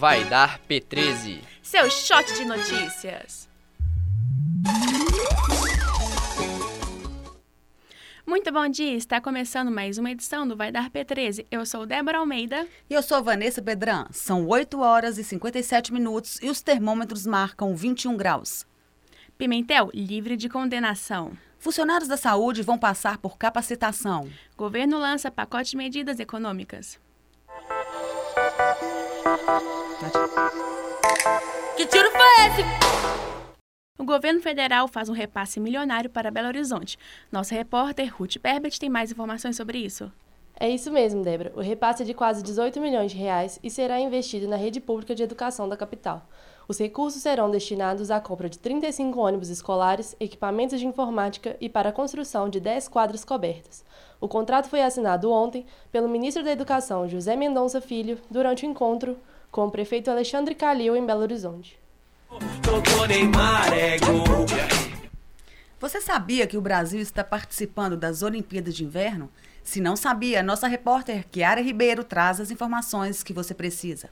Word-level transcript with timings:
Vai 0.00 0.24
dar 0.24 0.58
P13. 0.66 1.42
Seu 1.62 1.90
shot 1.90 2.24
de 2.32 2.46
notícias. 2.46 3.46
Muito 8.26 8.50
bom 8.50 8.66
dia, 8.66 8.94
está 8.94 9.20
começando 9.20 9.70
mais 9.70 9.98
uma 9.98 10.10
edição 10.10 10.48
do 10.48 10.56
Vai 10.56 10.72
Dar 10.72 10.88
P13. 10.88 11.44
Eu 11.50 11.66
sou 11.66 11.84
Débora 11.84 12.16
Almeida. 12.16 12.66
E 12.88 12.94
eu 12.94 13.02
sou 13.02 13.22
Vanessa 13.22 13.60
Bedran. 13.60 14.06
São 14.10 14.46
8 14.48 14.80
horas 14.80 15.18
e 15.18 15.22
57 15.22 15.92
minutos 15.92 16.38
e 16.40 16.48
os 16.48 16.62
termômetros 16.62 17.26
marcam 17.26 17.76
21 17.76 18.16
graus. 18.16 18.64
Pimentel, 19.36 19.90
livre 19.92 20.34
de 20.34 20.48
condenação. 20.48 21.36
Funcionários 21.58 22.08
da 22.08 22.16
saúde 22.16 22.62
vão 22.62 22.78
passar 22.78 23.18
por 23.18 23.36
capacitação. 23.36 24.30
Governo 24.56 24.98
lança 24.98 25.30
pacote 25.30 25.72
de 25.72 25.76
medidas 25.76 26.18
econômicas. 26.18 26.98
Que 31.76 31.84
tiro 31.84 32.10
foi 32.10 32.46
esse? 32.46 32.62
O 33.98 34.04
governo 34.04 34.40
federal 34.40 34.88
faz 34.88 35.10
um 35.10 35.12
repasse 35.12 35.60
milionário 35.60 36.08
para 36.08 36.30
Belo 36.30 36.48
Horizonte. 36.48 36.98
Nossa 37.30 37.54
repórter 37.54 38.10
Ruth 38.16 38.38
Berbert 38.42 38.78
tem 38.78 38.88
mais 38.88 39.12
informações 39.12 39.56
sobre 39.56 39.76
isso. 39.76 40.10
É 40.58 40.70
isso 40.70 40.90
mesmo, 40.90 41.22
Débora. 41.22 41.52
O 41.54 41.60
repasse 41.60 42.02
é 42.02 42.06
de 42.06 42.14
quase 42.14 42.42
18 42.42 42.80
milhões 42.80 43.12
de 43.12 43.18
reais 43.18 43.60
e 43.62 43.68
será 43.68 44.00
investido 44.00 44.48
na 44.48 44.56
rede 44.56 44.80
pública 44.80 45.14
de 45.14 45.22
educação 45.22 45.68
da 45.68 45.76
capital. 45.76 46.26
Os 46.66 46.78
recursos 46.78 47.20
serão 47.20 47.50
destinados 47.50 48.10
à 48.10 48.18
compra 48.20 48.48
de 48.48 48.58
35 48.58 49.20
ônibus 49.20 49.50
escolares, 49.50 50.16
equipamentos 50.18 50.80
de 50.80 50.86
informática 50.86 51.58
e 51.60 51.68
para 51.68 51.90
a 51.90 51.92
construção 51.92 52.48
de 52.48 52.58
10 52.58 52.88
quadras 52.88 53.22
cobertas. 53.22 53.84
O 54.18 54.28
contrato 54.28 54.70
foi 54.70 54.80
assinado 54.80 55.30
ontem 55.30 55.66
pelo 55.92 56.08
ministro 56.08 56.42
da 56.42 56.52
Educação, 56.52 57.06
José 57.06 57.36
Mendonça 57.36 57.82
Filho, 57.82 58.18
durante 58.30 58.64
o 58.64 58.68
encontro 58.68 59.18
com 59.50 59.66
o 59.66 59.70
prefeito 59.70 60.10
Alexandre 60.10 60.54
Calil 60.54 60.96
em 60.96 61.04
Belo 61.04 61.22
Horizonte. 61.22 61.78
Você 65.80 66.00
sabia 66.00 66.46
que 66.46 66.56
o 66.56 66.60
Brasil 66.60 67.00
está 67.00 67.24
participando 67.24 67.96
das 67.96 68.22
Olimpíadas 68.22 68.74
de 68.74 68.84
Inverno? 68.84 69.30
Se 69.64 69.80
não 69.80 69.96
sabia, 69.96 70.42
nossa 70.42 70.68
repórter 70.68 71.26
Kiara 71.28 71.60
Ribeiro 71.60 72.04
traz 72.04 72.40
as 72.40 72.50
informações 72.50 73.22
que 73.22 73.32
você 73.32 73.54
precisa. 73.54 74.10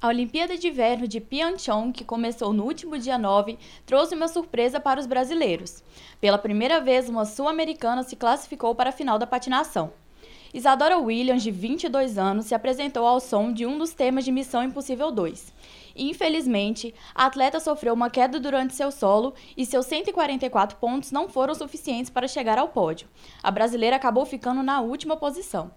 A 0.00 0.08
Olimpíada 0.08 0.58
de 0.58 0.66
Inverno 0.66 1.06
de 1.06 1.20
Pyeongchang, 1.20 1.92
que 1.92 2.04
começou 2.04 2.52
no 2.52 2.64
último 2.64 2.98
dia 2.98 3.16
9, 3.16 3.56
trouxe 3.86 4.16
uma 4.16 4.26
surpresa 4.26 4.80
para 4.80 4.98
os 4.98 5.06
brasileiros. 5.06 5.82
Pela 6.20 6.36
primeira 6.36 6.80
vez, 6.80 7.08
uma 7.08 7.24
sul-americana 7.24 8.02
se 8.02 8.16
classificou 8.16 8.74
para 8.74 8.90
a 8.90 8.92
final 8.92 9.16
da 9.16 9.28
patinação. 9.28 9.92
Isadora 10.52 10.98
Williams, 10.98 11.42
de 11.42 11.50
22 11.50 12.18
anos, 12.18 12.44
se 12.44 12.54
apresentou 12.54 13.06
ao 13.06 13.20
som 13.20 13.50
de 13.50 13.64
um 13.64 13.78
dos 13.78 13.94
temas 13.94 14.22
de 14.22 14.30
Missão 14.30 14.62
Impossível 14.62 15.10
2. 15.10 15.50
Infelizmente, 15.96 16.94
a 17.14 17.24
atleta 17.24 17.58
sofreu 17.58 17.94
uma 17.94 18.10
queda 18.10 18.38
durante 18.38 18.74
seu 18.74 18.90
solo 18.90 19.32
e 19.56 19.64
seus 19.64 19.86
144 19.86 20.76
pontos 20.76 21.10
não 21.10 21.26
foram 21.26 21.54
suficientes 21.54 22.10
para 22.10 22.28
chegar 22.28 22.58
ao 22.58 22.68
pódio. 22.68 23.08
A 23.42 23.50
brasileira 23.50 23.96
acabou 23.96 24.26
ficando 24.26 24.62
na 24.62 24.82
última 24.82 25.16
posição. 25.16 25.70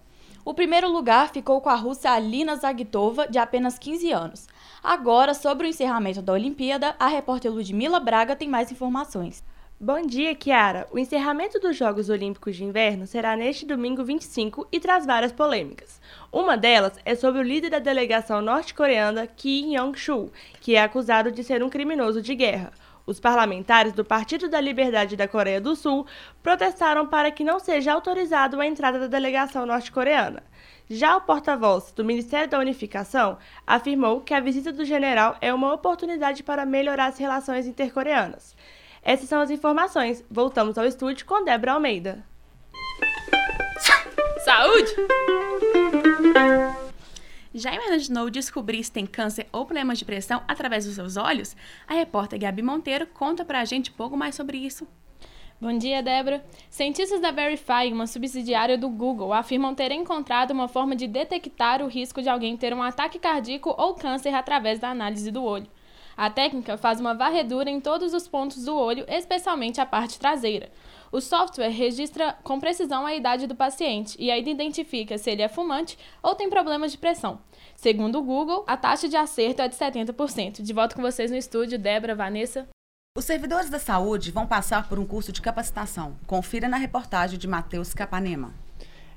O 0.44 0.52
primeiro 0.52 0.90
lugar 0.90 1.30
ficou 1.30 1.58
com 1.62 1.70
a 1.70 1.74
russa 1.74 2.10
Alina 2.10 2.54
Zagitova, 2.54 3.26
de 3.26 3.38
apenas 3.38 3.78
15 3.78 4.12
anos. 4.12 4.46
Agora, 4.82 5.32
sobre 5.32 5.66
o 5.66 5.70
encerramento 5.70 6.20
da 6.20 6.34
Olimpíada, 6.34 6.94
a 6.98 7.08
repórter 7.08 7.50
Ludmila 7.50 7.98
Braga 7.98 8.36
tem 8.36 8.48
mais 8.48 8.70
informações. 8.70 9.42
Bom 9.78 10.00
dia, 10.00 10.34
Kiara. 10.34 10.88
O 10.90 10.98
encerramento 10.98 11.60
dos 11.60 11.76
Jogos 11.76 12.08
Olímpicos 12.08 12.56
de 12.56 12.64
Inverno 12.64 13.06
será 13.06 13.36
neste 13.36 13.66
domingo 13.66 14.02
25 14.02 14.66
e 14.72 14.80
traz 14.80 15.04
várias 15.04 15.32
polêmicas. 15.32 16.00
Uma 16.32 16.56
delas 16.56 16.94
é 17.04 17.14
sobre 17.14 17.42
o 17.42 17.44
líder 17.44 17.68
da 17.68 17.78
delegação 17.78 18.40
norte-coreana 18.40 19.26
Kim 19.26 19.76
Yong-chul, 19.76 20.32
que 20.62 20.76
é 20.76 20.82
acusado 20.82 21.30
de 21.30 21.44
ser 21.44 21.62
um 21.62 21.68
criminoso 21.68 22.22
de 22.22 22.34
guerra. 22.34 22.72
Os 23.04 23.20
parlamentares 23.20 23.92
do 23.92 24.02
Partido 24.02 24.48
da 24.48 24.62
Liberdade 24.62 25.14
da 25.14 25.28
Coreia 25.28 25.60
do 25.60 25.76
Sul 25.76 26.06
protestaram 26.42 27.06
para 27.06 27.30
que 27.30 27.44
não 27.44 27.60
seja 27.60 27.92
autorizado 27.92 28.58
a 28.58 28.66
entrada 28.66 28.98
da 28.98 29.06
delegação 29.08 29.66
norte-coreana. 29.66 30.42
Já 30.88 31.18
o 31.18 31.20
porta-voz 31.20 31.92
do 31.92 32.02
Ministério 32.02 32.48
da 32.48 32.58
Unificação 32.58 33.36
afirmou 33.66 34.22
que 34.22 34.32
a 34.32 34.40
visita 34.40 34.72
do 34.72 34.86
general 34.86 35.36
é 35.42 35.52
uma 35.52 35.74
oportunidade 35.74 36.42
para 36.42 36.64
melhorar 36.64 37.08
as 37.08 37.18
relações 37.18 37.66
intercoreanas. 37.66 38.56
Essas 39.06 39.28
são 39.28 39.40
as 39.40 39.50
informações. 39.50 40.24
Voltamos 40.28 40.76
ao 40.76 40.84
estúdio 40.84 41.24
com 41.26 41.44
Débora 41.44 41.74
Almeida. 41.74 42.24
Saúde! 44.44 44.90
Já 47.54 47.72
imaginou 47.72 48.28
descobrir 48.28 48.82
se 48.82 48.90
tem 48.90 49.06
câncer 49.06 49.46
ou 49.52 49.64
problemas 49.64 49.98
de 49.98 50.04
pressão 50.04 50.42
através 50.48 50.86
dos 50.86 50.96
seus 50.96 51.16
olhos? 51.16 51.54
A 51.86 51.94
repórter 51.94 52.40
Gabi 52.40 52.62
Monteiro 52.62 53.06
conta 53.06 53.44
pra 53.44 53.64
gente 53.64 53.92
um 53.92 53.94
pouco 53.94 54.16
mais 54.16 54.34
sobre 54.34 54.58
isso. 54.58 54.88
Bom 55.60 55.78
dia, 55.78 56.02
Débora. 56.02 56.44
Cientistas 56.68 57.20
da 57.20 57.30
Verify, 57.30 57.92
uma 57.92 58.08
subsidiária 58.08 58.76
do 58.76 58.88
Google, 58.88 59.32
afirmam 59.32 59.72
ter 59.72 59.92
encontrado 59.92 60.50
uma 60.50 60.66
forma 60.66 60.96
de 60.96 61.06
detectar 61.06 61.80
o 61.80 61.86
risco 61.86 62.20
de 62.20 62.28
alguém 62.28 62.56
ter 62.56 62.74
um 62.74 62.82
ataque 62.82 63.20
cardíaco 63.20 63.72
ou 63.78 63.94
câncer 63.94 64.34
através 64.34 64.80
da 64.80 64.90
análise 64.90 65.30
do 65.30 65.44
olho. 65.44 65.68
A 66.16 66.30
técnica 66.30 66.78
faz 66.78 66.98
uma 66.98 67.12
varredura 67.12 67.68
em 67.68 67.78
todos 67.78 68.14
os 68.14 68.26
pontos 68.26 68.64
do 68.64 68.74
olho, 68.74 69.04
especialmente 69.06 69.82
a 69.82 69.86
parte 69.86 70.18
traseira. 70.18 70.70
O 71.12 71.20
software 71.20 71.68
registra 71.68 72.36
com 72.42 72.58
precisão 72.58 73.04
a 73.04 73.14
idade 73.14 73.46
do 73.46 73.54
paciente 73.54 74.16
e 74.18 74.30
ainda 74.30 74.48
identifica 74.48 75.18
se 75.18 75.30
ele 75.30 75.42
é 75.42 75.48
fumante 75.48 75.98
ou 76.22 76.34
tem 76.34 76.48
problemas 76.48 76.90
de 76.90 76.98
pressão. 76.98 77.38
Segundo 77.74 78.18
o 78.18 78.22
Google, 78.22 78.64
a 78.66 78.78
taxa 78.78 79.08
de 79.08 79.16
acerto 79.16 79.60
é 79.60 79.68
de 79.68 79.76
70%. 79.76 80.62
De 80.62 80.72
volta 80.72 80.96
com 80.96 81.02
vocês 81.02 81.30
no 81.30 81.36
estúdio, 81.36 81.78
Débora, 81.78 82.14
Vanessa. 82.14 82.66
Os 83.16 83.24
servidores 83.24 83.68
da 83.68 83.78
saúde 83.78 84.30
vão 84.30 84.46
passar 84.46 84.88
por 84.88 84.98
um 84.98 85.06
curso 85.06 85.32
de 85.32 85.42
capacitação. 85.42 86.16
Confira 86.26 86.66
na 86.66 86.78
reportagem 86.78 87.38
de 87.38 87.46
Matheus 87.46 87.92
Capanema. 87.92 88.54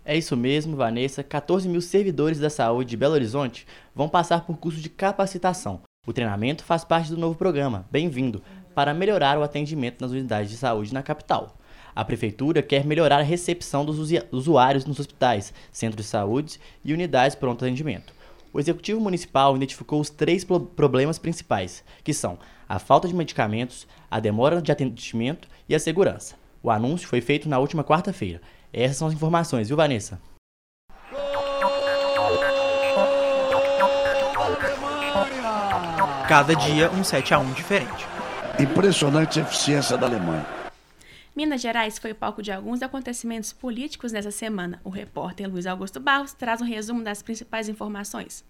É 0.04 0.18
isso 0.18 0.36
mesmo, 0.36 0.76
Vanessa. 0.76 1.24
14 1.24 1.68
mil 1.70 1.82
servidores 1.82 2.40
da 2.40 2.50
saúde 2.50 2.92
de 2.92 2.98
Belo 2.98 3.14
Horizonte 3.14 3.66
vão 3.96 4.10
passar 4.10 4.46
por 4.46 4.58
curso 4.58 4.80
de 4.80 4.90
capacitação. 4.90 5.82
O 6.10 6.14
treinamento 6.14 6.64
faz 6.64 6.84
parte 6.84 7.12
do 7.12 7.18
novo 7.18 7.38
programa 7.38 7.86
Bem-vindo 7.92 8.42
para 8.74 8.96
melhorar 8.96 9.38
o 9.38 9.44
atendimento 9.44 10.02
nas 10.02 10.10
unidades 10.10 10.50
de 10.50 10.58
saúde 10.58 10.92
na 10.92 11.04
capital. 11.04 11.56
A 11.94 12.04
prefeitura 12.04 12.64
quer 12.64 12.84
melhorar 12.84 13.20
a 13.20 13.22
recepção 13.22 13.86
dos 13.86 14.12
usuários 14.32 14.86
nos 14.86 15.00
hospitais, 15.00 15.54
centros 15.72 16.04
de 16.04 16.10
saúde 16.10 16.60
e 16.84 16.94
unidades 16.94 17.36
pronto 17.36 17.64
atendimento. 17.64 18.12
O 18.52 18.60
executivo 18.60 19.00
municipal 19.00 19.56
identificou 19.56 20.02
os 20.02 20.10
três 20.10 20.44
problemas 20.44 21.20
principais, 21.20 21.84
que 22.04 22.12
são 22.12 22.40
a 22.68 22.80
falta 22.80 23.08
de 23.08 23.14
medicamentos, 23.14 23.88
a 24.10 24.20
demora 24.20 24.64
de 24.64 24.72
atendimento 24.72 25.48
e 25.70 25.76
a 25.76 25.80
segurança. 25.80 26.34
O 26.64 26.72
anúncio 26.72 27.08
foi 27.08 27.22
feito 27.22 27.48
na 27.48 27.60
última 27.60 27.84
quarta-feira. 27.84 28.42
Essas 28.74 28.98
são 28.98 29.08
as 29.08 29.14
informações, 29.14 29.68
viu, 29.68 29.78
Vanessa? 29.78 30.20
Cada 36.30 36.56
dia 36.56 36.92
um 36.92 37.04
7 37.04 37.34
a 37.34 37.40
1 37.40 37.54
diferente. 37.54 38.06
Impressionante 38.60 39.40
a 39.40 39.42
eficiência 39.42 39.98
da 39.98 40.06
Alemanha. 40.06 40.46
Minas 41.36 41.60
Gerais 41.60 41.98
foi 41.98 42.12
o 42.12 42.16
palco 42.16 42.44
de 42.44 42.52
alguns 42.52 42.84
acontecimentos 42.84 43.52
políticos 43.52 44.12
nessa 44.12 44.30
semana. 44.30 44.80
O 44.84 44.92
repórter 44.92 45.50
Luiz 45.50 45.66
Augusto 45.66 46.00
Barros 46.00 46.32
traz 46.32 46.62
um 46.62 46.66
resumo 46.66 47.04
das 47.04 47.24
principais 47.24 47.68
informações. 47.68 48.46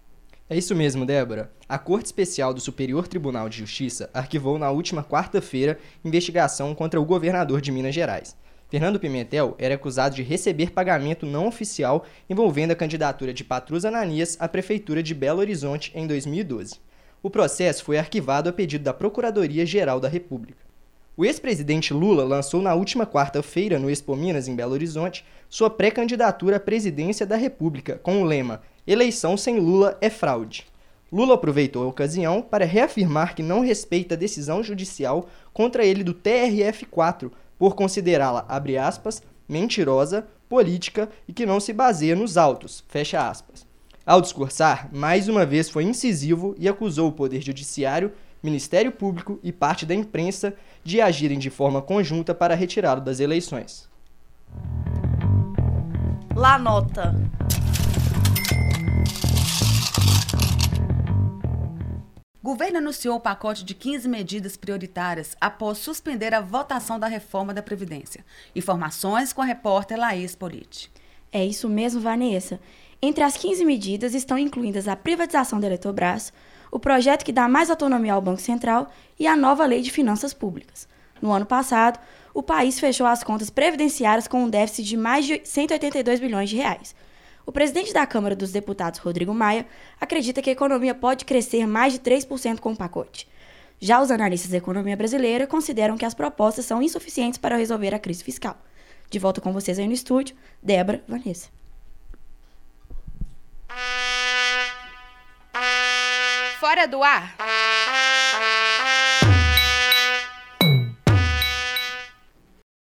É 0.46 0.58
isso 0.58 0.76
mesmo, 0.76 1.06
Débora. 1.06 1.50
A 1.66 1.78
Corte 1.78 2.04
Especial 2.04 2.52
do 2.52 2.60
Superior 2.60 3.08
Tribunal 3.08 3.48
de 3.48 3.56
Justiça 3.56 4.10
arquivou 4.12 4.58
na 4.58 4.70
última 4.70 5.02
quarta-feira 5.02 5.78
investigação 6.04 6.74
contra 6.74 7.00
o 7.00 7.04
governador 7.06 7.62
de 7.62 7.72
Minas 7.72 7.94
Gerais. 7.94 8.36
Fernando 8.68 9.00
Pimentel 9.00 9.56
era 9.58 9.76
acusado 9.76 10.14
de 10.14 10.22
receber 10.22 10.70
pagamento 10.70 11.24
não 11.24 11.46
oficial 11.46 12.04
envolvendo 12.28 12.72
a 12.72 12.76
candidatura 12.76 13.32
de 13.32 13.42
Patrus 13.42 13.86
Ananias 13.86 14.36
à 14.38 14.46
Prefeitura 14.46 15.02
de 15.02 15.14
Belo 15.14 15.40
Horizonte 15.40 15.90
em 15.94 16.06
2012. 16.06 16.89
O 17.22 17.28
processo 17.28 17.84
foi 17.84 17.98
arquivado 17.98 18.48
a 18.48 18.52
pedido 18.52 18.84
da 18.84 18.94
Procuradoria-Geral 18.94 20.00
da 20.00 20.08
República. 20.08 20.64
O 21.14 21.24
ex-presidente 21.24 21.92
Lula 21.92 22.24
lançou 22.24 22.62
na 22.62 22.74
última 22.74 23.06
quarta-feira, 23.06 23.78
no 23.78 23.90
Expo 23.90 24.16
Minas, 24.16 24.48
em 24.48 24.56
Belo 24.56 24.72
Horizonte, 24.72 25.22
sua 25.46 25.68
pré-candidatura 25.68 26.56
à 26.56 26.60
presidência 26.60 27.26
da 27.26 27.36
República, 27.36 28.00
com 28.02 28.22
o 28.22 28.24
lema 28.24 28.62
Eleição 28.86 29.36
sem 29.36 29.60
Lula 29.60 29.98
é 30.00 30.08
fraude. 30.08 30.66
Lula 31.12 31.34
aproveitou 31.34 31.84
a 31.84 31.88
ocasião 31.88 32.40
para 32.40 32.64
reafirmar 32.64 33.34
que 33.34 33.42
não 33.42 33.60
respeita 33.60 34.14
a 34.14 34.18
decisão 34.18 34.62
judicial 34.62 35.28
contra 35.52 35.84
ele 35.84 36.02
do 36.02 36.14
TRF4 36.14 37.30
por 37.58 37.74
considerá-la, 37.74 38.46
abre 38.48 38.78
aspas, 38.78 39.22
mentirosa, 39.46 40.26
política 40.48 41.10
e 41.28 41.34
que 41.34 41.44
não 41.44 41.60
se 41.60 41.74
baseia 41.74 42.16
nos 42.16 42.38
autos, 42.38 42.82
fecha 42.88 43.28
aspas. 43.28 43.69
Ao 44.04 44.20
discursar, 44.20 44.88
mais 44.92 45.28
uma 45.28 45.44
vez 45.44 45.68
foi 45.68 45.84
incisivo 45.84 46.54
e 46.58 46.68
acusou 46.68 47.08
o 47.08 47.12
Poder 47.12 47.42
Judiciário, 47.42 48.12
Ministério 48.42 48.90
Público 48.90 49.38
e 49.42 49.52
parte 49.52 49.84
da 49.84 49.94
imprensa 49.94 50.54
de 50.82 51.02
agirem 51.02 51.38
de 51.38 51.50
forma 51.50 51.82
conjunta 51.82 52.34
para 52.34 52.54
retirá-lo 52.54 53.02
das 53.02 53.20
eleições. 53.20 53.88
La 56.34 56.58
nota. 56.58 57.14
Governo 62.42 62.78
anunciou 62.78 63.16
o 63.16 63.20
pacote 63.20 63.62
de 63.62 63.74
15 63.74 64.08
medidas 64.08 64.56
prioritárias 64.56 65.36
após 65.38 65.76
suspender 65.76 66.32
a 66.32 66.40
votação 66.40 66.98
da 66.98 67.06
reforma 67.06 67.52
da 67.52 67.62
Previdência. 67.62 68.24
Informações 68.56 69.30
com 69.34 69.42
a 69.42 69.44
repórter 69.44 69.98
Laís 69.98 70.34
Politi. 70.34 70.90
É 71.30 71.44
isso 71.44 71.68
mesmo, 71.68 72.00
Vanessa. 72.00 72.58
Entre 73.02 73.24
as 73.24 73.34
15 73.34 73.64
medidas 73.64 74.14
estão 74.14 74.36
incluídas 74.36 74.86
a 74.86 74.94
privatização 74.94 75.58
da 75.58 75.66
Eletrobras, 75.66 76.34
o 76.70 76.78
projeto 76.78 77.24
que 77.24 77.32
dá 77.32 77.48
mais 77.48 77.70
autonomia 77.70 78.12
ao 78.12 78.20
Banco 78.20 78.42
Central 78.42 78.90
e 79.18 79.26
a 79.26 79.34
nova 79.34 79.64
Lei 79.64 79.80
de 79.80 79.90
Finanças 79.90 80.34
Públicas. 80.34 80.86
No 81.20 81.32
ano 81.32 81.46
passado, 81.46 81.98
o 82.34 82.42
país 82.42 82.78
fechou 82.78 83.06
as 83.06 83.24
contas 83.24 83.48
previdenciárias 83.48 84.28
com 84.28 84.44
um 84.44 84.50
déficit 84.50 84.86
de 84.86 84.96
mais 84.98 85.24
de 85.24 85.40
182 85.42 86.20
bilhões 86.20 86.50
de 86.50 86.56
reais. 86.56 86.94
O 87.46 87.52
presidente 87.52 87.92
da 87.92 88.06
Câmara 88.06 88.36
dos 88.36 88.52
Deputados, 88.52 89.00
Rodrigo 89.00 89.32
Maia, 89.32 89.66
acredita 89.98 90.42
que 90.42 90.50
a 90.50 90.52
economia 90.52 90.94
pode 90.94 91.24
crescer 91.24 91.66
mais 91.66 91.94
de 91.94 92.00
3% 92.00 92.60
com 92.60 92.72
o 92.72 92.76
pacote. 92.76 93.26
Já 93.80 94.02
os 94.02 94.10
analistas 94.10 94.50
da 94.50 94.58
economia 94.58 94.96
brasileira 94.96 95.46
consideram 95.46 95.96
que 95.96 96.04
as 96.04 96.12
propostas 96.12 96.66
são 96.66 96.82
insuficientes 96.82 97.38
para 97.38 97.56
resolver 97.56 97.94
a 97.94 97.98
crise 97.98 98.22
fiscal. 98.22 98.58
De 99.08 99.18
volta 99.18 99.40
com 99.40 99.54
vocês 99.54 99.78
aí 99.78 99.86
no 99.86 99.94
estúdio, 99.94 100.36
Débora, 100.62 101.02
Vanessa. 101.08 101.59
Fora 106.60 106.86
do 106.86 107.02
ar. 107.02 107.36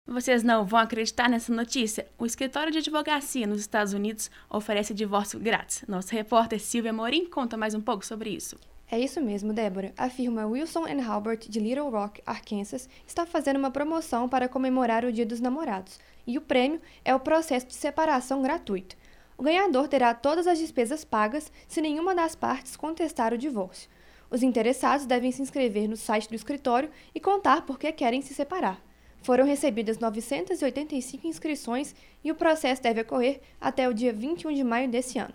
Vocês 0.06 0.42
não 0.42 0.64
vão 0.64 0.80
acreditar 0.80 1.28
nessa 1.28 1.52
notícia? 1.52 2.08
O 2.18 2.24
escritório 2.24 2.72
de 2.72 2.78
advocacia 2.78 3.46
nos 3.46 3.60
Estados 3.60 3.92
Unidos 3.92 4.30
oferece 4.48 4.94
divórcio 4.94 5.38
grátis. 5.38 5.84
Nossa 5.86 6.14
repórter 6.14 6.58
Silvia 6.58 6.90
Morim 6.90 7.26
conta 7.26 7.54
mais 7.58 7.74
um 7.74 7.82
pouco 7.82 8.06
sobre 8.06 8.30
isso. 8.30 8.56
É 8.90 8.98
isso 8.98 9.20
mesmo, 9.20 9.52
Débora. 9.52 9.92
A 9.94 10.08
firma 10.08 10.46
Wilson 10.46 10.86
Halbert 11.06 11.46
de 11.46 11.60
Little 11.60 11.90
Rock, 11.90 12.22
Arkansas, 12.24 12.88
está 13.06 13.26
fazendo 13.26 13.58
uma 13.58 13.70
promoção 13.70 14.26
para 14.26 14.48
comemorar 14.48 15.04
o 15.04 15.12
Dia 15.12 15.26
dos 15.26 15.38
Namorados. 15.38 16.00
E 16.26 16.38
o 16.38 16.40
prêmio 16.40 16.80
é 17.04 17.14
o 17.14 17.20
processo 17.20 17.66
de 17.66 17.74
separação 17.74 18.40
gratuito. 18.40 18.96
O 19.40 19.42
ganhador 19.42 19.88
terá 19.88 20.12
todas 20.12 20.46
as 20.46 20.58
despesas 20.58 21.02
pagas 21.02 21.50
se 21.66 21.80
nenhuma 21.80 22.14
das 22.14 22.34
partes 22.34 22.76
contestar 22.76 23.32
o 23.32 23.38
divórcio. 23.38 23.88
Os 24.30 24.42
interessados 24.42 25.06
devem 25.06 25.32
se 25.32 25.40
inscrever 25.40 25.88
no 25.88 25.96
site 25.96 26.28
do 26.28 26.34
escritório 26.34 26.90
e 27.14 27.18
contar 27.18 27.62
por 27.62 27.78
que 27.78 27.90
querem 27.90 28.20
se 28.20 28.34
separar. 28.34 28.78
Foram 29.22 29.46
recebidas 29.46 29.98
985 29.98 31.26
inscrições 31.26 31.94
e 32.22 32.30
o 32.30 32.34
processo 32.34 32.82
deve 32.82 33.00
ocorrer 33.00 33.40
até 33.58 33.88
o 33.88 33.94
dia 33.94 34.12
21 34.12 34.52
de 34.52 34.62
maio 34.62 34.90
desse 34.90 35.18
ano. 35.18 35.32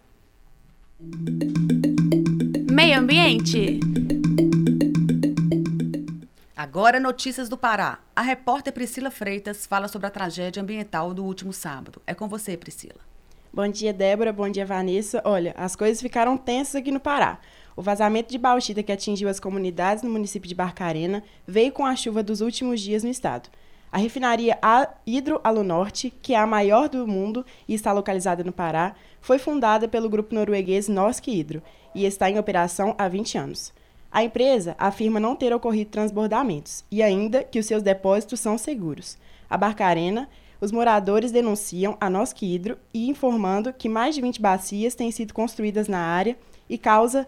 Meio 2.72 3.00
Ambiente. 3.00 3.80
Agora, 6.56 7.00
notícias 7.00 7.50
do 7.50 7.58
Pará. 7.58 7.98
A 8.16 8.22
repórter 8.22 8.72
Priscila 8.72 9.10
Freitas 9.10 9.66
fala 9.66 9.88
sobre 9.88 10.06
a 10.06 10.12
tragédia 10.12 10.62
ambiental 10.62 11.12
do 11.12 11.26
último 11.26 11.52
sábado. 11.52 12.04
É 12.06 12.14
com 12.14 12.28
você, 12.28 12.56
Priscila. 12.56 13.15
Bom 13.56 13.70
dia, 13.70 13.94
Débora. 13.94 14.34
Bom 14.34 14.50
dia, 14.50 14.66
Vanessa. 14.66 15.22
Olha, 15.24 15.56
as 15.58 15.78
coisas 15.78 16.02
ficaram 16.02 16.36
tensas 16.36 16.76
aqui 16.76 16.92
no 16.92 17.00
Pará. 17.00 17.40
O 17.74 17.82
vazamento 17.82 18.30
de 18.30 18.38
bauxita 18.38 18.84
que 18.84 18.92
atingiu 18.92 19.30
as 19.30 19.40
comunidades 19.40 20.04
no 20.04 20.10
município 20.10 20.50
de 20.50 20.54
Barcarena 20.54 21.24
veio 21.48 21.72
com 21.72 21.86
a 21.86 21.96
chuva 21.96 22.22
dos 22.22 22.42
últimos 22.42 22.82
dias 22.82 23.02
no 23.02 23.10
estado. 23.10 23.48
A 23.90 23.98
refinaria 23.98 24.60
Hidroalunorte, 25.08 26.14
que 26.22 26.34
é 26.34 26.38
a 26.38 26.46
maior 26.46 26.90
do 26.90 27.08
mundo 27.08 27.46
e 27.66 27.74
está 27.74 27.94
localizada 27.94 28.44
no 28.44 28.52
Pará, 28.52 28.94
foi 29.22 29.40
fundada 29.40 29.88
pelo 29.88 30.10
grupo 30.10 30.36
norueguês 30.36 30.90
Norsk 30.90 31.26
Hydro 31.26 31.64
e 31.96 32.04
está 32.04 32.30
em 32.30 32.38
operação 32.38 32.94
há 32.98 33.08
20 33.08 33.38
anos. 33.38 33.74
A 34.12 34.22
empresa 34.22 34.76
afirma 34.78 35.18
não 35.18 35.34
ter 35.34 35.54
ocorrido 35.54 35.92
transbordamentos 35.92 36.84
e 36.92 37.02
ainda 37.02 37.42
que 37.42 37.60
os 37.60 37.66
seus 37.66 37.82
depósitos 37.82 38.42
são 38.42 38.58
seguros. 38.58 39.18
A 39.50 39.56
Barcarena, 39.56 40.28
os 40.60 40.72
moradores 40.72 41.32
denunciam 41.32 41.98
a 42.00 42.10
Norsk 42.10 42.42
Hydro 42.42 42.78
e 42.94 43.10
informando 43.10 43.74
que 43.74 43.90
mais 43.90 44.16
de 44.16 44.22
20 44.22 44.42
bacias 44.42 44.96
têm 44.96 45.12
sido 45.12 45.34
construídas 45.34 45.88
na 45.88 46.00
área 46.00 46.38
e 46.70 46.78
causa 46.78 47.28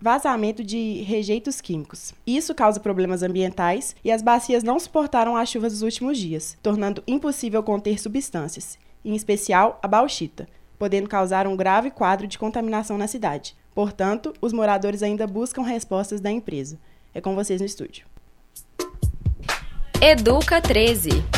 vazamento 0.00 0.62
de 0.62 1.02
rejeitos 1.02 1.60
químicos. 1.60 2.12
Isso 2.26 2.54
causa 2.54 2.80
problemas 2.80 3.22
ambientais 3.22 3.96
e 4.04 4.10
as 4.10 4.22
bacias 4.22 4.62
não 4.62 4.78
suportaram 4.78 5.36
as 5.36 5.48
chuvas 5.48 5.72
dos 5.72 5.82
últimos 5.82 6.18
dias, 6.18 6.56
tornando 6.62 7.02
impossível 7.06 7.62
conter 7.62 8.00
substâncias, 8.00 8.78
em 9.04 9.14
especial 9.14 9.78
a 9.82 9.88
bauxita, 9.88 10.48
podendo 10.78 11.08
causar 11.08 11.46
um 11.46 11.56
grave 11.56 11.90
quadro 11.90 12.26
de 12.26 12.38
contaminação 12.38 12.98
na 12.98 13.06
cidade. 13.06 13.56
Portanto, 13.74 14.32
os 14.40 14.52
moradores 14.52 15.02
ainda 15.02 15.26
buscam 15.26 15.62
respostas 15.62 16.20
da 16.20 16.30
empresa. 16.30 16.78
É 17.14 17.20
com 17.20 17.34
vocês 17.34 17.60
no 17.60 17.66
estúdio. 17.66 18.06
Educa 20.00 20.60
13. 20.60 21.35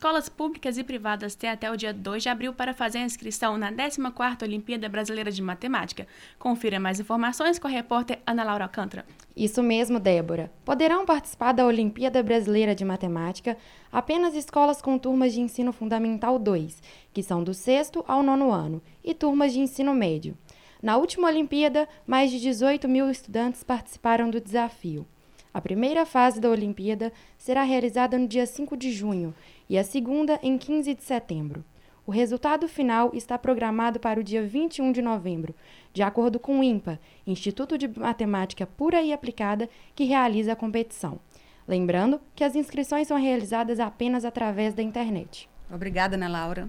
Escolas 0.00 0.30
públicas 0.30 0.78
e 0.78 0.82
privadas 0.82 1.34
têm 1.34 1.50
até 1.50 1.70
o 1.70 1.76
dia 1.76 1.92
2 1.92 2.22
de 2.22 2.30
abril 2.30 2.54
para 2.54 2.72
fazer 2.72 2.96
a 2.96 3.04
inscrição 3.04 3.58
na 3.58 3.70
14ª 3.70 4.44
Olimpíada 4.44 4.88
Brasileira 4.88 5.30
de 5.30 5.42
Matemática. 5.42 6.06
Confira 6.38 6.80
mais 6.80 6.98
informações 6.98 7.58
com 7.58 7.68
a 7.68 7.70
repórter 7.70 8.18
Ana 8.26 8.42
Laura 8.42 8.64
Alcântara. 8.64 9.04
Isso 9.36 9.62
mesmo, 9.62 10.00
Débora. 10.00 10.50
Poderão 10.64 11.04
participar 11.04 11.52
da 11.52 11.66
Olimpíada 11.66 12.22
Brasileira 12.22 12.74
de 12.74 12.82
Matemática 12.82 13.58
apenas 13.92 14.34
escolas 14.34 14.80
com 14.80 14.98
turmas 14.98 15.34
de 15.34 15.42
ensino 15.42 15.70
fundamental 15.70 16.38
2, 16.38 16.82
que 17.12 17.22
são 17.22 17.44
do 17.44 17.52
sexto 17.52 18.02
ao 18.08 18.22
nono 18.22 18.50
ano, 18.50 18.80
e 19.04 19.12
turmas 19.12 19.52
de 19.52 19.60
ensino 19.60 19.92
médio. 19.92 20.34
Na 20.82 20.96
última 20.96 21.28
Olimpíada, 21.28 21.86
mais 22.06 22.30
de 22.30 22.40
18 22.40 22.88
mil 22.88 23.10
estudantes 23.10 23.62
participaram 23.62 24.30
do 24.30 24.40
desafio. 24.40 25.06
A 25.52 25.60
primeira 25.60 26.06
fase 26.06 26.40
da 26.40 26.48
Olimpíada 26.48 27.12
será 27.36 27.62
realizada 27.64 28.16
no 28.16 28.28
dia 28.28 28.46
5 28.46 28.76
de 28.76 28.92
junho 28.92 29.34
e 29.68 29.76
a 29.76 29.82
segunda 29.82 30.38
em 30.42 30.56
15 30.56 30.94
de 30.94 31.02
setembro. 31.02 31.64
O 32.06 32.12
resultado 32.12 32.66
final 32.68 33.10
está 33.14 33.38
programado 33.38 34.00
para 34.00 34.18
o 34.18 34.24
dia 34.24 34.42
21 34.42 34.92
de 34.92 35.02
novembro, 35.02 35.54
de 35.92 36.02
acordo 36.02 36.38
com 36.38 36.58
o 36.58 36.62
INPA, 36.64 36.98
Instituto 37.26 37.76
de 37.76 37.88
Matemática 37.88 38.66
Pura 38.66 39.02
e 39.02 39.12
Aplicada, 39.12 39.68
que 39.94 40.04
realiza 40.04 40.52
a 40.52 40.56
competição. 40.56 41.20
Lembrando 41.68 42.20
que 42.34 42.42
as 42.42 42.56
inscrições 42.56 43.06
são 43.06 43.16
realizadas 43.16 43.78
apenas 43.78 44.24
através 44.24 44.74
da 44.74 44.82
internet. 44.82 45.48
Obrigada, 45.72 46.16
Ana 46.16 46.28
Laura. 46.28 46.68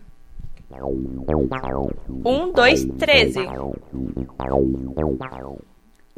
Um, 2.24 2.52
dois, 2.52 2.86
treze. 3.00 3.40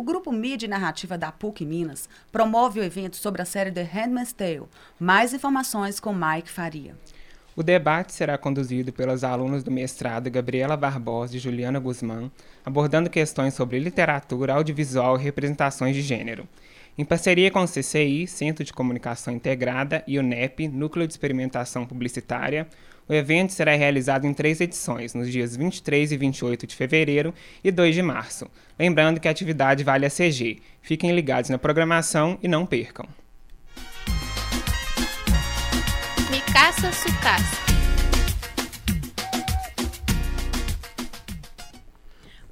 O 0.03 0.05
grupo 0.05 0.33
Mídia 0.33 0.65
e 0.65 0.69
Narrativa 0.69 1.17
da 1.17 1.31
PUC 1.31 1.65
Minas 1.65 2.09
promove 2.29 2.77
o 2.77 2.83
evento 2.83 3.15
sobre 3.15 3.41
a 3.41 3.45
série 3.45 3.71
The 3.71 3.83
Handmaid's 3.83 4.33
Tale. 4.33 4.63
Mais 4.99 5.33
informações 5.33 5.97
com 5.97 6.13
Mike 6.13 6.49
Faria. 6.49 6.93
O 7.55 7.63
debate 7.63 8.11
será 8.11 8.37
conduzido 8.37 8.91
pelas 8.91 9.23
alunas 9.23 9.63
do 9.63 9.71
mestrado 9.71 10.29
Gabriela 10.29 10.75
Barbosa 10.75 11.37
e 11.37 11.39
Juliana 11.39 11.79
Guzmán, 11.79 12.29
abordando 12.65 13.09
questões 13.09 13.53
sobre 13.53 13.79
literatura, 13.79 14.55
audiovisual 14.55 15.17
e 15.17 15.23
representações 15.23 15.95
de 15.95 16.01
gênero. 16.01 16.49
Em 16.97 17.05
parceria 17.05 17.49
com 17.49 17.63
o 17.63 17.67
CCI, 17.67 18.27
Centro 18.27 18.65
de 18.65 18.73
Comunicação 18.73 19.33
Integrada, 19.33 20.03
e 20.05 20.19
o 20.19 20.21
NEP, 20.21 20.67
Núcleo 20.67 21.07
de 21.07 21.13
Experimentação 21.13 21.85
Publicitária, 21.85 22.67
o 23.07 23.13
evento 23.13 23.53
será 23.53 23.75
realizado 23.75 24.25
em 24.25 24.33
três 24.33 24.61
edições, 24.61 25.13
nos 25.13 25.31
dias 25.31 25.55
23 25.55 26.11
e 26.11 26.17
28 26.17 26.67
de 26.67 26.75
fevereiro 26.75 27.33
e 27.63 27.71
2 27.71 27.95
de 27.95 28.01
março. 28.01 28.47
Lembrando 28.77 29.19
que 29.19 29.27
a 29.27 29.31
atividade 29.31 29.83
vale 29.83 30.05
a 30.05 30.09
CG. 30.09 30.59
Fiquem 30.81 31.13
ligados 31.13 31.49
na 31.49 31.57
programação 31.57 32.37
e 32.41 32.47
não 32.47 32.65
percam. 32.65 33.07
Sucassa. 36.93 37.72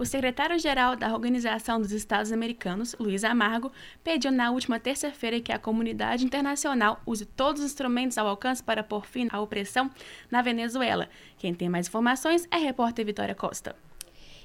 O 0.02 0.06
secretário-geral 0.06 0.96
da 0.96 1.14
Organização 1.14 1.80
dos 1.80 1.92
Estados 1.92 2.32
Americanos, 2.32 2.96
Luiz 3.00 3.24
Amargo, 3.24 3.72
pediu 4.04 4.32
na 4.32 4.50
última 4.50 4.80
terça-feira 4.80 5.40
que 5.40 5.52
a 5.52 5.60
comunidade 5.60 6.26
internacional 6.26 7.00
use 7.06 7.24
todos 7.24 7.62
os 7.62 7.68
instrumentos 7.68 8.18
ao 8.18 8.26
alcance 8.26 8.64
para 8.64 8.82
pôr 8.82 9.06
fim 9.06 9.28
à 9.32 9.40
opressão 9.40 9.92
na 10.32 10.42
Venezuela. 10.42 11.08
Quem 11.38 11.54
tem 11.54 11.70
mais 11.70 11.88
informações 11.88 12.48
é 12.50 12.56
a 12.56 12.60
repórter 12.60 13.06
Vitória 13.06 13.36
Costa. 13.36 13.76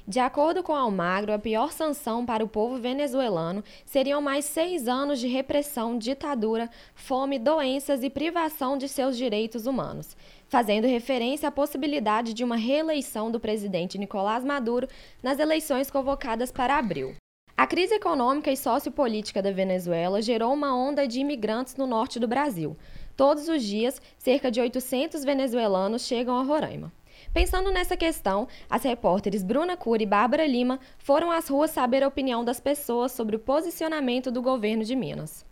De 0.08 0.20
acordo 0.20 0.62
com 0.62 0.72
Almagro, 0.72 1.32
a 1.32 1.38
pior 1.38 1.72
sanção 1.72 2.24
para 2.24 2.44
o 2.44 2.48
povo 2.48 2.76
venezuelano 2.76 3.64
seriam 3.84 4.22
mais 4.22 4.44
seis 4.44 4.86
anos 4.86 5.18
de 5.18 5.26
repressão, 5.26 5.98
ditadura, 5.98 6.70
fome, 6.94 7.40
doenças 7.40 8.04
e 8.04 8.08
privação 8.08 8.78
de 8.78 8.88
seus 8.88 9.16
direitos 9.16 9.66
humanos 9.66 10.16
fazendo 10.48 10.86
referência 10.86 11.48
à 11.48 11.52
possibilidade 11.52 12.32
de 12.32 12.44
uma 12.44 12.56
reeleição 12.56 13.30
do 13.30 13.40
presidente 13.40 13.98
Nicolás 13.98 14.44
Maduro 14.44 14.88
nas 15.22 15.38
eleições 15.38 15.90
convocadas 15.90 16.50
para 16.50 16.78
abril. 16.78 17.14
A 17.56 17.66
crise 17.66 17.94
econômica 17.94 18.50
e 18.50 18.56
sociopolítica 18.56 19.42
da 19.42 19.50
Venezuela 19.50 20.20
gerou 20.20 20.52
uma 20.52 20.76
onda 20.76 21.06
de 21.06 21.20
imigrantes 21.20 21.74
no 21.76 21.86
norte 21.86 22.20
do 22.20 22.28
Brasil. 22.28 22.76
Todos 23.16 23.48
os 23.48 23.62
dias, 23.62 24.00
cerca 24.18 24.50
de 24.50 24.60
800 24.60 25.24
venezuelanos 25.24 26.02
chegam 26.02 26.36
a 26.36 26.42
Roraima. 26.42 26.92
Pensando 27.36 27.70
nessa 27.70 27.98
questão, 27.98 28.48
as 28.66 28.82
repórteres 28.82 29.42
Bruna 29.42 29.76
Cura 29.76 30.02
e 30.02 30.06
Bárbara 30.06 30.46
Lima 30.46 30.80
foram 30.96 31.30
às 31.30 31.48
ruas 31.48 31.70
saber 31.70 32.02
a 32.02 32.08
opinião 32.08 32.42
das 32.42 32.60
pessoas 32.60 33.12
sobre 33.12 33.36
o 33.36 33.38
posicionamento 33.38 34.30
do 34.30 34.40
governo 34.40 34.82
de 34.82 34.96
Minas. 34.96 35.44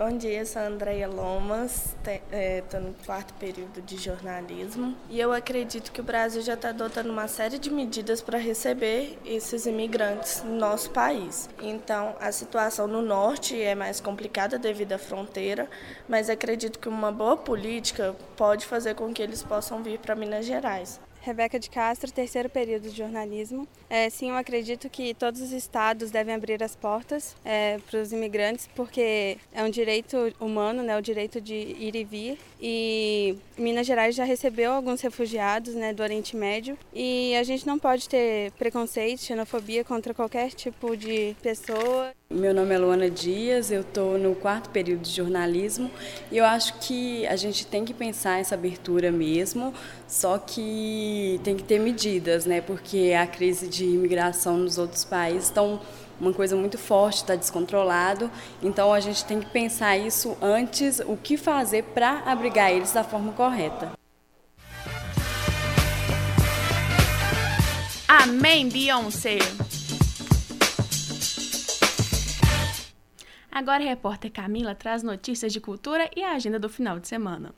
Bom 0.00 0.16
dia, 0.16 0.46
sou 0.46 0.62
a 0.62 0.64
Andrea 0.64 1.06
Lomas, 1.06 1.94
estou 2.32 2.80
no 2.80 2.94
quarto 3.04 3.34
período 3.34 3.82
de 3.82 3.98
jornalismo 3.98 4.96
e 5.10 5.20
eu 5.20 5.30
acredito 5.30 5.92
que 5.92 6.00
o 6.00 6.02
Brasil 6.02 6.40
já 6.40 6.54
está 6.54 6.70
adotando 6.70 7.10
uma 7.10 7.28
série 7.28 7.58
de 7.58 7.70
medidas 7.70 8.22
para 8.22 8.38
receber 8.38 9.18
esses 9.26 9.66
imigrantes 9.66 10.42
no 10.42 10.56
nosso 10.56 10.88
país. 10.90 11.50
Então, 11.60 12.16
a 12.18 12.32
situação 12.32 12.86
no 12.86 13.02
norte 13.02 13.60
é 13.60 13.74
mais 13.74 14.00
complicada 14.00 14.58
devido 14.58 14.94
à 14.94 14.98
fronteira, 14.98 15.68
mas 16.08 16.30
acredito 16.30 16.78
que 16.78 16.88
uma 16.88 17.12
boa 17.12 17.36
política 17.36 18.16
pode 18.38 18.64
fazer 18.64 18.94
com 18.94 19.12
que 19.12 19.20
eles 19.20 19.42
possam 19.42 19.82
vir 19.82 19.98
para 19.98 20.14
Minas 20.14 20.46
Gerais. 20.46 20.98
Rebeca 21.20 21.58
de 21.58 21.68
Castro, 21.68 22.10
terceiro 22.10 22.48
período 22.48 22.88
de 22.88 22.96
jornalismo. 22.96 23.68
É, 23.88 24.08
sim, 24.08 24.30
eu 24.30 24.36
acredito 24.36 24.88
que 24.88 25.14
todos 25.14 25.40
os 25.40 25.52
estados 25.52 26.10
devem 26.10 26.34
abrir 26.34 26.62
as 26.62 26.74
portas 26.74 27.36
é, 27.44 27.78
para 27.90 28.00
os 28.00 28.12
imigrantes, 28.12 28.68
porque 28.74 29.36
é 29.52 29.62
um 29.62 29.70
direito 29.70 30.34
humano, 30.40 30.82
né, 30.82 30.96
o 30.96 31.02
direito 31.02 31.40
de 31.40 31.54
ir 31.54 31.94
e 31.94 32.04
vir. 32.04 32.38
E 32.60 33.36
Minas 33.56 33.86
Gerais 33.86 34.14
já 34.14 34.24
recebeu 34.24 34.72
alguns 34.72 35.00
refugiados 35.00 35.74
né, 35.74 35.94
do 35.94 36.02
Oriente 36.02 36.36
Médio 36.36 36.76
e 36.92 37.34
a 37.36 37.42
gente 37.42 37.66
não 37.66 37.78
pode 37.78 38.08
ter 38.08 38.52
preconceito, 38.52 39.22
xenofobia 39.22 39.82
contra 39.82 40.12
qualquer 40.12 40.50
tipo 40.50 40.96
de 40.96 41.34
pessoa. 41.42 42.10
Meu 42.28 42.54
nome 42.54 42.74
é 42.74 42.78
Luana 42.78 43.10
Dias, 43.10 43.70
eu 43.70 43.80
estou 43.80 44.18
no 44.18 44.34
quarto 44.34 44.70
período 44.70 45.00
de 45.00 45.10
jornalismo 45.10 45.90
e 46.30 46.36
eu 46.36 46.44
acho 46.44 46.78
que 46.78 47.26
a 47.26 47.34
gente 47.34 47.66
tem 47.66 47.84
que 47.84 47.94
pensar 47.94 48.38
essa 48.38 48.54
abertura 48.54 49.10
mesmo, 49.10 49.74
só 50.06 50.38
que 50.38 51.40
tem 51.42 51.56
que 51.56 51.64
ter 51.64 51.80
medidas, 51.80 52.44
né? 52.44 52.60
Porque 52.60 53.12
a 53.18 53.26
crise 53.26 53.66
de 53.66 53.84
imigração 53.84 54.58
nos 54.58 54.78
outros 54.78 55.04
países 55.04 55.44
estão 55.44 55.80
uma 56.20 56.32
coisa 56.32 56.54
muito 56.54 56.76
forte, 56.76 57.16
está 57.16 57.34
descontrolado. 57.34 58.30
Então 58.62 58.92
a 58.92 59.00
gente 59.00 59.24
tem 59.24 59.40
que 59.40 59.50
pensar 59.50 59.96
isso 59.96 60.36
antes, 60.40 61.00
o 61.00 61.16
que 61.16 61.36
fazer 61.36 61.84
para 61.84 62.20
abrigar 62.26 62.70
eles 62.70 62.92
da 62.92 63.02
forma 63.02 63.32
correta. 63.32 63.92
Amém, 68.06 68.68
Beyoncé! 68.68 69.38
Agora 73.50 73.82
a 73.82 73.86
repórter 73.86 74.30
Camila 74.30 74.74
traz 74.74 75.02
notícias 75.02 75.52
de 75.52 75.60
cultura 75.60 76.08
e 76.16 76.22
a 76.22 76.32
agenda 76.32 76.58
do 76.58 76.68
final 76.68 77.00
de 77.00 77.08
semana. 77.08 77.52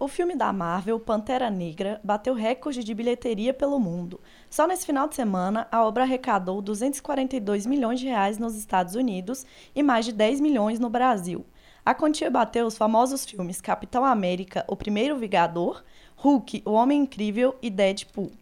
O 0.00 0.08
filme 0.08 0.34
da 0.34 0.50
Marvel, 0.50 0.98
Pantera 0.98 1.50
Negra, 1.50 2.00
bateu 2.02 2.32
recorde 2.32 2.82
de 2.82 2.94
bilheteria 2.94 3.52
pelo 3.52 3.78
mundo. 3.78 4.18
Só 4.48 4.66
nesse 4.66 4.86
final 4.86 5.06
de 5.06 5.14
semana, 5.14 5.68
a 5.70 5.84
obra 5.84 6.04
arrecadou 6.04 6.62
242 6.62 7.66
milhões 7.66 8.00
de 8.00 8.06
reais 8.06 8.38
nos 8.38 8.56
Estados 8.56 8.94
Unidos 8.94 9.44
e 9.76 9.82
mais 9.82 10.06
de 10.06 10.12
10 10.12 10.40
milhões 10.40 10.80
no 10.80 10.88
Brasil. 10.88 11.44
A 11.84 11.94
quantia 11.94 12.30
bateu 12.30 12.66
os 12.66 12.78
famosos 12.78 13.26
filmes 13.26 13.60
Capitão 13.60 14.02
América, 14.02 14.64
O 14.66 14.74
Primeiro 14.74 15.18
Vingador, 15.18 15.84
Hulk, 16.16 16.62
O 16.64 16.70
Homem 16.70 17.02
Incrível 17.02 17.54
e 17.60 17.68
Deadpool. 17.68 18.32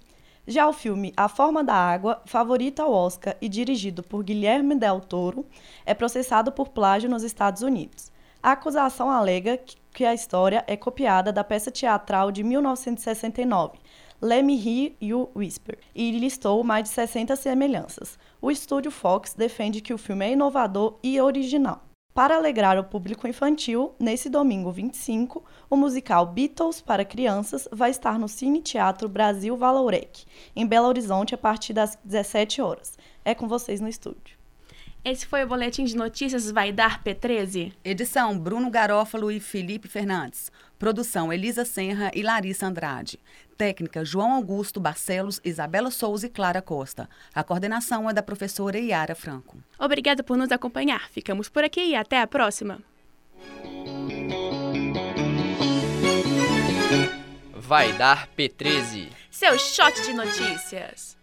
Já 0.47 0.69
o 0.69 0.73
filme 0.73 1.13
A 1.17 1.29
Forma 1.29 1.65
da 1.65 1.75
Água, 1.75 2.23
favorito 2.25 2.79
ao 2.79 2.93
Oscar 2.93 3.37
e 3.41 3.49
dirigido 3.49 4.05
por 4.05 4.23
Guilherme 4.23 4.77
Del 4.77 5.01
Toro, 5.01 5.45
é 5.85 5.93
processado 5.93 6.53
por 6.53 6.69
plágio 6.69 7.11
nos 7.11 7.25
Estados 7.25 7.63
Unidos. 7.63 8.13
A 8.41 8.53
acusação 8.53 9.11
alega 9.11 9.59
que 9.99 10.05
a 10.05 10.15
história 10.15 10.63
é 10.69 10.77
copiada 10.77 11.33
da 11.33 11.43
peça 11.43 11.73
teatral 11.73 12.31
de 12.31 12.45
1969, 12.45 13.81
Let 14.23 14.45
Me 14.45 14.55
Hear 14.55 14.93
You 15.03 15.29
Whisper, 15.35 15.77
e 15.93 16.13
listou 16.13 16.63
mais 16.63 16.85
de 16.85 16.91
60 16.91 17.35
semelhanças. 17.35 18.17
O 18.41 18.49
estúdio 18.49 18.93
Fox 18.93 19.35
defende 19.35 19.81
que 19.81 19.93
o 19.93 19.99
filme 19.99 20.25
é 20.25 20.33
inovador 20.35 21.01
e 21.03 21.21
original. 21.21 21.83
Para 22.15 22.37
alegrar 22.37 22.79
o 22.79 22.85
público 22.85 23.27
infantil, 23.27 23.93
nesse 23.99 24.31
domingo 24.31 24.71
25, 24.71 25.45
o 25.69 25.75
musical 25.75 26.27
Beatles 26.27 26.81
para 26.81 27.05
crianças 27.05 27.67
vai 27.73 27.91
estar 27.91 28.21
no 28.21 28.29
Cine 28.29 28.63
Teatro 28.63 29.09
Brasil 29.09 29.57
Valorec, 29.57 30.27
em 30.55 30.65
Belo 30.65 30.87
Horizonte, 30.87 31.35
a 31.35 31.39
partir 31.39 31.73
das 31.73 31.99
17 32.05 32.63
horas. 32.63 32.97
É 33.25 33.35
com 33.35 33.49
vocês 33.49 33.81
no 33.81 33.89
estúdio. 33.89 34.38
Esse 35.05 35.27
foi 35.27 35.45
o 35.45 35.47
Boletim 35.47 35.85
de 35.85 35.97
Notícias 35.97 36.51
Vai 36.51 36.73
Dar 36.73 37.03
P13. 37.03 37.73
Edição 37.85 38.39
Bruno 38.39 38.69
Garófalo 38.69 39.31
e 39.31 39.41
Felipe 39.41 39.89
Fernandes. 39.89 40.51
Produção 40.79 41.33
Elisa 41.33 41.65
Senra 41.65 42.11
e 42.15 42.23
Larissa 42.23 42.67
Andrade. 42.67 43.19
Técnica 43.57 44.05
João 44.05 44.33
Augusto 44.33 44.79
Barcelos, 44.79 45.41
Isabela 45.45 45.91
Souza 45.91 46.27
e 46.27 46.31
Clara 46.31 46.61
Costa. 46.61 47.09
A 47.35 47.43
coordenação 47.43 48.09
é 48.09 48.13
da 48.13 48.23
professora 48.23 48.79
Iara 48.79 49.15
Franco. 49.15 49.57
Obrigada 49.79 50.23
por 50.23 50.37
nos 50.37 50.53
acompanhar. 50.53 51.09
Ficamos 51.11 51.49
por 51.49 51.65
aqui 51.65 51.81
e 51.81 51.97
até 51.97 52.21
a 52.21 52.27
próxima. 52.27 52.79
Vai 57.55 57.93
dar 57.95 58.29
P13. 58.37 59.09
Seu 59.31 59.59
shot 59.59 60.03
de 60.03 60.13
notícias. 60.13 61.17